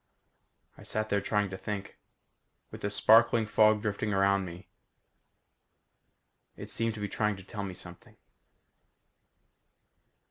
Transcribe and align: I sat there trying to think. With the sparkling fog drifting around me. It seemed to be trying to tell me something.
I 0.79 0.81
sat 0.81 1.09
there 1.09 1.21
trying 1.21 1.51
to 1.51 1.57
think. 1.57 1.99
With 2.71 2.81
the 2.81 2.89
sparkling 2.89 3.45
fog 3.45 3.83
drifting 3.83 4.15
around 4.15 4.45
me. 4.45 4.67
It 6.57 6.71
seemed 6.71 6.95
to 6.95 6.99
be 7.01 7.07
trying 7.07 7.35
to 7.35 7.43
tell 7.43 7.61
me 7.63 7.75
something. 7.75 8.17